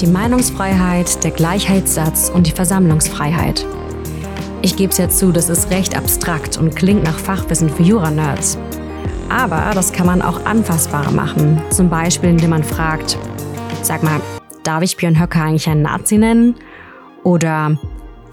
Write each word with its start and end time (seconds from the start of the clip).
die 0.00 0.06
Meinungsfreiheit, 0.06 1.24
der 1.24 1.30
Gleichheitssatz 1.30 2.30
und 2.32 2.46
die 2.46 2.52
Versammlungsfreiheit. 2.52 3.66
Ich 4.62 4.76
gebe 4.76 4.92
es 4.92 4.98
ja 4.98 5.08
zu, 5.08 5.32
das 5.32 5.48
ist 5.48 5.70
recht 5.70 5.96
abstrakt 5.96 6.58
und 6.58 6.76
klingt 6.76 7.04
nach 7.04 7.18
Fachwissen 7.18 7.70
für 7.70 7.82
Jura-Nerds. 7.82 8.58
Aber 9.28 9.72
das 9.74 9.92
kann 9.92 10.06
man 10.06 10.22
auch 10.22 10.44
anfassbarer 10.44 11.10
machen, 11.10 11.62
zum 11.70 11.88
Beispiel 11.88 12.30
indem 12.30 12.50
man 12.50 12.64
fragt, 12.64 13.18
sag 13.82 14.02
mal, 14.02 14.20
darf 14.62 14.82
ich 14.82 14.96
Björn 14.96 15.18
Höcker 15.18 15.42
eigentlich 15.42 15.68
einen 15.68 15.82
Nazi 15.82 16.18
nennen? 16.18 16.56
Oder 17.22 17.78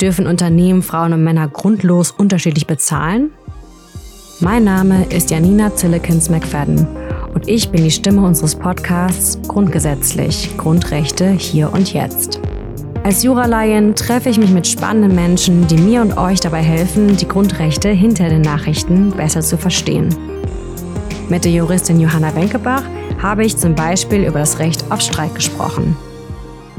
dürfen 0.02 0.28
Unternehmen 0.28 0.82
Frauen 0.82 1.14
und 1.14 1.24
Männer 1.24 1.48
grundlos 1.48 2.12
unterschiedlich 2.12 2.68
bezahlen? 2.68 3.32
Mein 4.40 4.66
Name 4.66 5.06
ist 5.06 5.32
Janina 5.32 5.74
Zillekens 5.76 6.30
McFadden 6.30 6.88
und 7.34 7.48
ich 7.48 7.70
bin 7.70 7.84
die 7.84 7.92
Stimme 7.92 8.22
unseres 8.22 8.56
Podcasts 8.56 9.40
Grundgesetzlich 9.48 10.56
Grundrechte 10.58 11.32
hier 11.32 11.72
und 11.74 11.94
jetzt. 11.94 12.40
Als 13.04 13.24
Juralaien 13.24 13.96
treffe 13.96 14.30
ich 14.30 14.38
mich 14.38 14.52
mit 14.52 14.66
spannenden 14.66 15.14
Menschen, 15.14 15.68
die 15.68 15.78
mir 15.78 16.02
und 16.02 16.18
euch 16.18 16.40
dabei 16.40 16.62
helfen, 16.62 17.18
die 17.18 17.28
Grundrechte 17.28 17.90
hinter 17.90 18.30
den 18.30 18.42
Nachrichten 18.42 19.12
besser 19.12 19.42
zu 19.42 19.58
verstehen. 19.58 20.10
Mit 21.28 21.44
der 21.44 21.52
Juristin 21.52 22.00
Johanna 22.00 22.34
Wenkebach 22.36 22.84
habe 23.22 23.44
ich 23.44 23.58
zum 23.58 23.76
Beispiel 23.76 24.24
über 24.24 24.40
das 24.40 24.60
Recht 24.60 24.90
auf 24.90 25.02
Streik 25.02 25.36
gesprochen. 25.36 25.98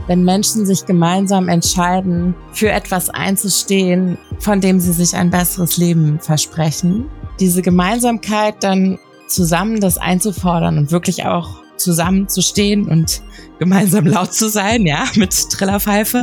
Wenn 0.07 0.25
Menschen 0.25 0.67
sich 0.67 0.85
gemeinsam 0.87 1.49
entscheiden, 1.49 2.35
für 2.53 2.71
etwas 2.71 3.11
einzustehen, 3.11 4.19
von 4.39 4.61
dem 4.61 4.81
sie 4.81 4.93
sich 4.93 5.15
ein 5.17 5.31
besseres 5.31 5.79
Leben 5.79 6.19
versprechen, 6.21 7.07
diese 7.41 7.63
Gemeinsamkeit 7.63 8.63
dann 8.63 8.99
zusammen 9.27 9.81
das 9.81 9.99
einzufordern 9.99 10.79
und 10.79 10.91
wirklich 10.91 11.25
auch 11.27 11.65
zusammenzustehen 11.77 12.89
und 12.89 13.23
gemeinsam 13.59 14.07
laut 14.07 14.33
zu 14.33 14.49
sein, 14.49 14.87
ja, 14.87 15.05
mit 15.17 15.33
Trillerpfeife. 15.51 16.23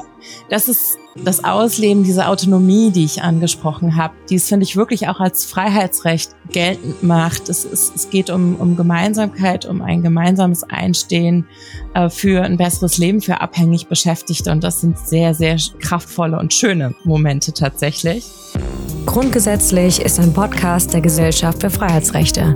Das 0.49 0.67
ist 0.67 0.97
das 1.15 1.43
Ausleben 1.43 2.03
dieser 2.03 2.29
Autonomie, 2.29 2.89
die 2.91 3.03
ich 3.03 3.21
angesprochen 3.21 3.97
habe, 3.97 4.13
die 4.29 4.35
es, 4.35 4.47
finde 4.47 4.63
ich, 4.63 4.77
wirklich 4.77 5.09
auch 5.09 5.19
als 5.19 5.45
Freiheitsrecht 5.45 6.31
geltend 6.51 7.03
macht. 7.03 7.49
Es, 7.49 7.65
es, 7.65 7.91
es 7.93 8.09
geht 8.09 8.29
um, 8.29 8.55
um 8.55 8.77
Gemeinsamkeit, 8.77 9.65
um 9.65 9.81
ein 9.81 10.03
gemeinsames 10.03 10.63
Einstehen 10.63 11.47
äh, 11.95 12.09
für 12.09 12.43
ein 12.43 12.57
besseres 12.57 12.97
Leben 12.97 13.21
für 13.21 13.41
abhängig 13.41 13.87
Beschäftigte. 13.87 14.51
Und 14.51 14.63
das 14.63 14.81
sind 14.81 14.97
sehr, 14.97 15.33
sehr 15.33 15.57
kraftvolle 15.79 16.39
und 16.39 16.53
schöne 16.53 16.95
Momente 17.03 17.51
tatsächlich. 17.51 18.25
Grundgesetzlich 19.05 20.01
ist 20.01 20.19
ein 20.19 20.31
Podcast 20.31 20.93
der 20.93 21.01
Gesellschaft 21.01 21.61
für 21.61 21.69
Freiheitsrechte. 21.69 22.55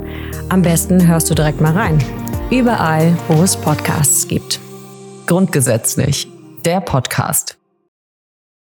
Am 0.50 0.62
besten 0.62 1.06
hörst 1.08 1.30
du 1.30 1.36
direkt 1.36 1.60
mal 1.60 1.74
rein. 1.74 1.98
Überall, 2.52 3.18
wo 3.28 3.42
es 3.42 3.58
Podcasts 3.58 4.28
gibt. 4.28 4.60
Grundgesetzlich, 5.26 6.28
der 6.64 6.82
Podcast. 6.82 7.58